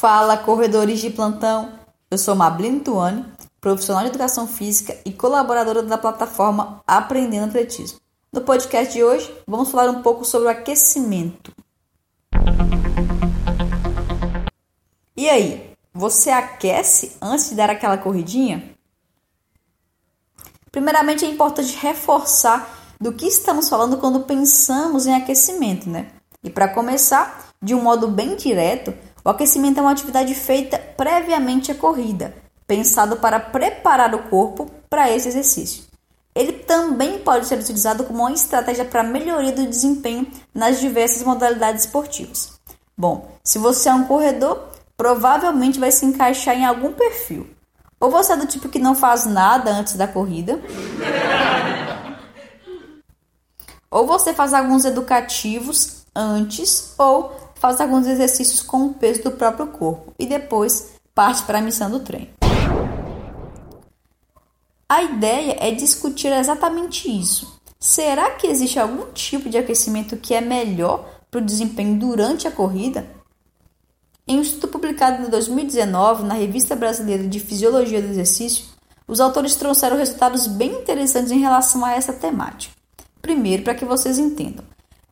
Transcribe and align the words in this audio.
Fala, 0.00 0.36
corredores 0.36 1.00
de 1.00 1.10
plantão! 1.10 1.72
Eu 2.08 2.16
sou 2.16 2.36
Mablino 2.36 2.78
Tuani, 2.78 3.24
profissional 3.60 4.04
de 4.04 4.10
educação 4.10 4.46
física 4.46 4.96
e 5.04 5.12
colaboradora 5.12 5.82
da 5.82 5.98
plataforma 5.98 6.80
Aprendendo 6.86 7.46
Atletismo. 7.46 7.98
No 8.32 8.42
podcast 8.42 8.92
de 8.92 9.02
hoje, 9.02 9.28
vamos 9.44 9.72
falar 9.72 9.90
um 9.90 10.00
pouco 10.00 10.24
sobre 10.24 10.46
o 10.46 10.50
aquecimento. 10.52 11.52
E 15.16 15.28
aí, 15.28 15.68
você 15.92 16.30
aquece 16.30 17.16
antes 17.20 17.48
de 17.48 17.56
dar 17.56 17.68
aquela 17.68 17.98
corridinha? 17.98 18.72
Primeiramente, 20.70 21.24
é 21.24 21.28
importante 21.28 21.76
reforçar 21.76 22.94
do 23.00 23.12
que 23.12 23.26
estamos 23.26 23.68
falando 23.68 23.98
quando 23.98 24.20
pensamos 24.20 25.08
em 25.08 25.14
aquecimento, 25.16 25.90
né? 25.90 26.12
E 26.44 26.48
para 26.48 26.68
começar, 26.68 27.48
de 27.60 27.74
um 27.74 27.82
modo 27.82 28.06
bem 28.06 28.36
direto, 28.36 28.94
o 29.28 29.30
aquecimento 29.30 29.76
é 29.76 29.82
uma 29.82 29.90
atividade 29.90 30.34
feita 30.34 30.78
previamente 30.78 31.70
à 31.70 31.74
corrida, 31.74 32.34
pensado 32.66 33.18
para 33.18 33.38
preparar 33.38 34.14
o 34.14 34.22
corpo 34.30 34.70
para 34.88 35.14
esse 35.14 35.28
exercício. 35.28 35.84
Ele 36.34 36.52
também 36.52 37.18
pode 37.18 37.44
ser 37.44 37.58
utilizado 37.58 38.04
como 38.04 38.20
uma 38.20 38.32
estratégia 38.32 38.86
para 38.86 39.02
melhoria 39.02 39.52
do 39.52 39.66
desempenho 39.66 40.26
nas 40.54 40.80
diversas 40.80 41.22
modalidades 41.22 41.84
esportivas. 41.84 42.58
Bom, 42.96 43.30
se 43.44 43.58
você 43.58 43.90
é 43.90 43.92
um 43.92 44.06
corredor, 44.06 44.70
provavelmente 44.96 45.78
vai 45.78 45.92
se 45.92 46.06
encaixar 46.06 46.56
em 46.56 46.64
algum 46.64 46.94
perfil. 46.94 47.50
Ou 48.00 48.10
você 48.10 48.32
é 48.32 48.36
do 48.36 48.46
tipo 48.46 48.70
que 48.70 48.78
não 48.78 48.94
faz 48.94 49.26
nada 49.26 49.70
antes 49.72 49.92
da 49.92 50.08
corrida, 50.08 50.58
ou 53.92 54.06
você 54.06 54.32
faz 54.32 54.54
alguns 54.54 54.86
educativos 54.86 56.06
antes, 56.16 56.94
ou 56.96 57.47
faz 57.58 57.80
alguns 57.80 58.06
exercícios 58.06 58.62
com 58.62 58.86
o 58.86 58.94
peso 58.94 59.22
do 59.22 59.32
próprio 59.32 59.66
corpo 59.68 60.12
e 60.18 60.26
depois 60.26 60.92
parte 61.14 61.42
para 61.42 61.58
a 61.58 61.62
missão 61.62 61.90
do 61.90 62.00
treino. 62.00 62.28
A 64.88 65.02
ideia 65.02 65.56
é 65.60 65.70
discutir 65.70 66.32
exatamente 66.32 67.10
isso. 67.10 67.60
Será 67.78 68.30
que 68.30 68.46
existe 68.46 68.78
algum 68.78 69.12
tipo 69.12 69.48
de 69.48 69.58
aquecimento 69.58 70.16
que 70.16 70.34
é 70.34 70.40
melhor 70.40 71.08
para 71.30 71.40
o 71.40 71.44
desempenho 71.44 71.98
durante 71.98 72.48
a 72.48 72.50
corrida? 72.50 73.06
Em 74.26 74.38
um 74.38 74.42
estudo 74.42 74.68
publicado 74.68 75.22
em 75.22 75.30
2019 75.30 76.24
na 76.24 76.34
Revista 76.34 76.74
Brasileira 76.74 77.26
de 77.26 77.40
Fisiologia 77.40 78.00
do 78.00 78.08
Exercício, 78.08 78.66
os 79.06 79.20
autores 79.20 79.56
trouxeram 79.56 79.96
resultados 79.96 80.46
bem 80.46 80.72
interessantes 80.80 81.32
em 81.32 81.40
relação 81.40 81.84
a 81.84 81.92
essa 81.92 82.12
temática. 82.12 82.74
Primeiro, 83.22 83.62
para 83.62 83.74
que 83.74 83.84
vocês 83.84 84.18
entendam, 84.18 84.64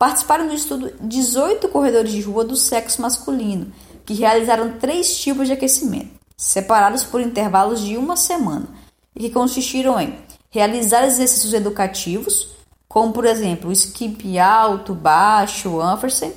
Participaram 0.00 0.46
do 0.46 0.54
estudo 0.54 0.90
18 0.98 1.68
corredores 1.68 2.10
de 2.10 2.22
rua 2.22 2.42
do 2.42 2.56
sexo 2.56 3.02
masculino, 3.02 3.70
que 4.06 4.14
realizaram 4.14 4.78
três 4.78 5.14
tipos 5.20 5.46
de 5.46 5.52
aquecimento, 5.52 6.08
separados 6.38 7.04
por 7.04 7.20
intervalos 7.20 7.82
de 7.82 7.98
uma 7.98 8.16
semana, 8.16 8.66
e 9.14 9.20
que 9.20 9.30
consistiram 9.30 10.00
em 10.00 10.18
realizar 10.48 11.04
exercícios 11.04 11.52
educativos, 11.52 12.48
como 12.88 13.12
por 13.12 13.26
exemplo 13.26 13.70
skip 13.72 14.38
alto, 14.38 14.94
baixo, 14.94 15.82
Ampersand, 15.82 16.32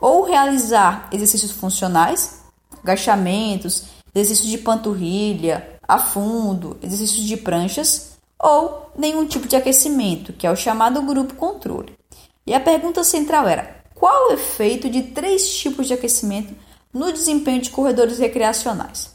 ou 0.00 0.22
realizar 0.22 1.08
exercícios 1.10 1.50
funcionais, 1.50 2.42
agachamentos, 2.84 3.82
exercícios 4.14 4.48
de 4.48 4.58
panturrilha, 4.58 5.80
a 5.88 5.98
fundo, 5.98 6.78
exercícios 6.80 7.26
de 7.26 7.36
pranchas, 7.36 8.12
ou 8.38 8.92
nenhum 8.96 9.26
tipo 9.26 9.48
de 9.48 9.56
aquecimento, 9.56 10.32
que 10.32 10.46
é 10.46 10.50
o 10.52 10.56
chamado 10.56 11.02
grupo 11.02 11.34
controle. 11.34 12.00
E 12.46 12.54
a 12.54 12.60
pergunta 12.60 13.04
central 13.04 13.46
era: 13.46 13.82
qual 13.94 14.30
o 14.30 14.32
efeito 14.32 14.90
de 14.90 15.02
três 15.02 15.48
tipos 15.54 15.86
de 15.86 15.94
aquecimento 15.94 16.54
no 16.92 17.12
desempenho 17.12 17.62
de 17.62 17.70
corredores 17.70 18.18
recreacionais? 18.18 19.10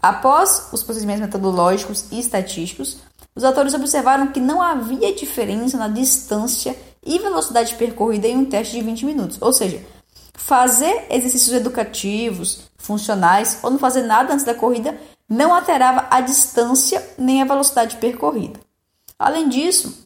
Após 0.00 0.68
os 0.72 0.82
procedimentos 0.82 1.22
metodológicos 1.22 2.06
e 2.12 2.20
estatísticos, 2.20 2.98
os 3.34 3.42
autores 3.42 3.74
observaram 3.74 4.28
que 4.28 4.38
não 4.38 4.62
havia 4.62 5.14
diferença 5.14 5.76
na 5.76 5.88
distância 5.88 6.76
e 7.04 7.18
velocidade 7.18 7.74
percorrida 7.74 8.28
em 8.28 8.36
um 8.36 8.44
teste 8.44 8.74
de 8.74 8.82
20 8.82 9.04
minutos. 9.06 9.38
Ou 9.40 9.52
seja, 9.52 9.84
fazer 10.34 11.06
exercícios 11.10 11.54
educativos, 11.54 12.70
funcionais 12.76 13.58
ou 13.62 13.70
não 13.70 13.78
fazer 13.78 14.02
nada 14.02 14.32
antes 14.32 14.44
da 14.44 14.54
corrida 14.54 14.96
não 15.28 15.54
alterava 15.54 16.06
a 16.10 16.20
distância 16.20 17.02
nem 17.16 17.40
a 17.40 17.46
velocidade 17.46 17.96
percorrida. 17.96 18.60
Além 19.18 19.48
disso, 19.48 20.03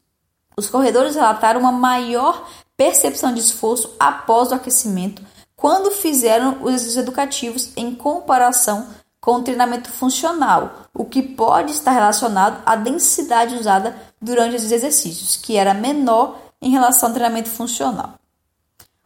os 0.58 0.68
corredores 0.68 1.14
relataram 1.14 1.60
uma 1.60 1.70
maior 1.70 2.48
percepção 2.76 3.32
de 3.32 3.38
esforço 3.38 3.94
após 3.96 4.50
o 4.50 4.54
aquecimento 4.54 5.22
quando 5.54 5.92
fizeram 5.92 6.58
os 6.62 6.70
exercícios 6.70 6.96
educativos 6.96 7.70
em 7.76 7.94
comparação 7.94 8.88
com 9.20 9.36
o 9.36 9.42
treinamento 9.42 9.88
funcional, 9.88 10.86
o 10.92 11.04
que 11.04 11.22
pode 11.22 11.72
estar 11.72 11.92
relacionado 11.92 12.60
à 12.66 12.74
densidade 12.74 13.54
usada 13.54 13.96
durante 14.20 14.56
esses 14.56 14.72
exercícios, 14.72 15.36
que 15.36 15.56
era 15.56 15.74
menor 15.74 16.38
em 16.60 16.70
relação 16.70 17.08
ao 17.08 17.14
treinamento 17.14 17.48
funcional. 17.48 18.14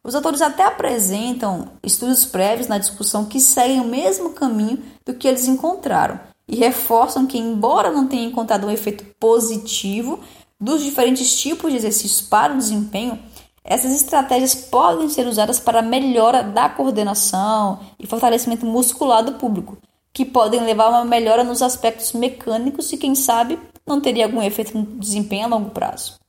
Os 0.02 0.14
autores 0.14 0.40
até 0.40 0.64
apresentam 0.64 1.68
estudos 1.82 2.24
prévios 2.24 2.66
na 2.66 2.78
discussão 2.78 3.26
que 3.26 3.40
seguem 3.40 3.80
o 3.80 3.88
mesmo 3.88 4.30
caminho 4.30 4.82
do 5.04 5.14
que 5.14 5.28
eles 5.28 5.46
encontraram 5.46 6.18
e 6.48 6.56
reforçam 6.56 7.26
que, 7.26 7.38
embora 7.38 7.90
não 7.90 8.06
tenham 8.06 8.30
encontrado 8.30 8.66
um 8.66 8.70
efeito 8.70 9.04
positivo 9.18 10.18
dos 10.62 10.84
diferentes 10.84 11.40
tipos 11.40 11.72
de 11.72 11.76
exercícios 11.76 12.20
para 12.20 12.54
o 12.54 12.56
desempenho, 12.56 13.18
essas 13.64 13.90
estratégias 13.90 14.54
podem 14.54 15.08
ser 15.08 15.26
usadas 15.26 15.58
para 15.58 15.80
a 15.80 15.82
melhora 15.82 16.44
da 16.44 16.68
coordenação 16.68 17.80
e 17.98 18.06
fortalecimento 18.06 18.64
muscular 18.64 19.24
do 19.24 19.32
público, 19.32 19.76
que 20.12 20.24
podem 20.24 20.60
levar 20.60 20.84
a 20.84 20.90
uma 20.90 21.04
melhora 21.04 21.42
nos 21.42 21.62
aspectos 21.62 22.12
mecânicos 22.12 22.92
e, 22.92 22.96
quem 22.96 23.16
sabe, 23.16 23.58
não 23.84 24.00
teria 24.00 24.24
algum 24.24 24.40
efeito 24.40 24.78
no 24.78 24.84
desempenho 24.84 25.46
a 25.46 25.48
longo 25.48 25.70
prazo. 25.70 26.20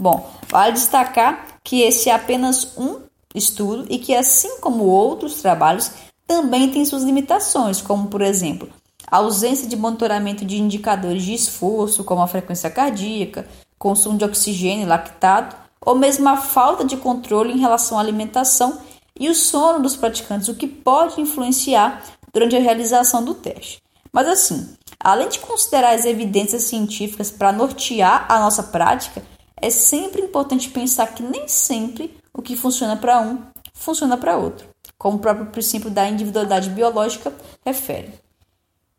Bom, 0.00 0.28
vale 0.48 0.72
destacar 0.72 1.60
que 1.62 1.82
esse 1.82 2.10
é 2.10 2.12
apenas 2.12 2.76
um 2.76 3.02
estudo 3.32 3.86
e 3.88 3.98
que, 3.98 4.16
assim 4.16 4.58
como 4.60 4.84
outros 4.84 5.40
trabalhos, 5.40 5.92
também 6.26 6.70
tem 6.70 6.84
suas 6.84 7.04
limitações, 7.04 7.80
como, 7.80 8.08
por 8.08 8.20
exemplo, 8.20 8.68
a 9.08 9.18
ausência 9.18 9.68
de 9.68 9.76
monitoramento 9.76 10.44
de 10.44 10.56
indicadores 10.56 11.22
de 11.22 11.34
esforço, 11.34 12.02
como 12.02 12.20
a 12.20 12.26
frequência 12.26 12.68
cardíaca, 12.68 13.46
consumo 13.78 14.18
de 14.18 14.24
oxigênio 14.24 14.88
lactado, 14.88 15.54
ou 15.80 15.94
mesmo 15.94 16.28
a 16.28 16.36
falta 16.36 16.84
de 16.84 16.96
controle 16.96 17.52
em 17.52 17.58
relação 17.58 17.98
à 17.98 18.00
alimentação 18.00 18.80
e 19.18 19.28
o 19.28 19.34
sono 19.34 19.82
dos 19.82 19.96
praticantes, 19.96 20.48
o 20.48 20.54
que 20.54 20.66
pode 20.66 21.20
influenciar 21.20 22.02
durante 22.32 22.56
a 22.56 22.60
realização 22.60 23.24
do 23.24 23.34
teste. 23.34 23.82
Mas 24.12 24.28
assim, 24.28 24.76
além 24.98 25.28
de 25.28 25.38
considerar 25.38 25.94
as 25.94 26.04
evidências 26.04 26.64
científicas 26.64 27.30
para 27.30 27.52
nortear 27.52 28.26
a 28.28 28.38
nossa 28.40 28.62
prática, 28.62 29.22
é 29.60 29.70
sempre 29.70 30.22
importante 30.22 30.68
pensar 30.68 31.06
que 31.08 31.22
nem 31.22 31.48
sempre 31.48 32.16
o 32.32 32.42
que 32.42 32.56
funciona 32.56 32.96
para 32.96 33.20
um 33.20 33.38
funciona 33.72 34.16
para 34.16 34.36
outro, 34.36 34.66
como 34.98 35.18
o 35.18 35.20
próprio 35.20 35.46
princípio 35.46 35.90
da 35.90 36.08
individualidade 36.08 36.70
biológica 36.70 37.32
refere. 37.64 38.12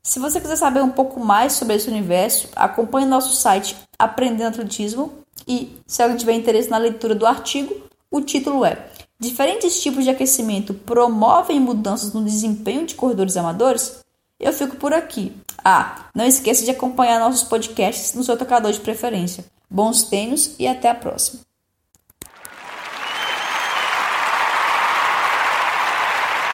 Se 0.01 0.19
você 0.19 0.39
quiser 0.39 0.55
saber 0.55 0.81
um 0.81 0.89
pouco 0.89 1.19
mais 1.19 1.53
sobre 1.53 1.75
esse 1.75 1.89
universo, 1.89 2.47
acompanhe 2.55 3.05
nosso 3.05 3.35
site 3.35 3.75
Aprendendo 3.99 4.49
Atletismo 4.49 5.11
e, 5.47 5.75
se 5.87 6.01
alguém 6.01 6.17
tiver 6.17 6.33
interesse 6.33 6.69
na 6.69 6.77
leitura 6.77 7.15
do 7.15 7.25
artigo, 7.25 7.75
o 8.11 8.21
título 8.21 8.63
é 8.63 8.87
Diferentes 9.19 9.81
tipos 9.81 10.03
de 10.03 10.11
aquecimento 10.11 10.73
promovem 10.73 11.59
mudanças 11.59 12.13
no 12.13 12.23
desempenho 12.23 12.85
de 12.85 12.93
corredores 12.93 13.35
amadores? 13.35 14.03
Eu 14.39 14.53
fico 14.53 14.75
por 14.75 14.93
aqui. 14.93 15.35
Ah, 15.63 16.05
não 16.13 16.25
esqueça 16.25 16.63
de 16.63 16.69
acompanhar 16.69 17.19
nossos 17.19 17.43
podcasts 17.43 18.13
no 18.13 18.23
seu 18.23 18.37
tocador 18.37 18.71
de 18.71 18.79
preferência. 18.79 19.43
Bons 19.67 20.03
treinos 20.03 20.55
e 20.59 20.67
até 20.67 20.89
a 20.89 20.95
próxima. 20.95 21.41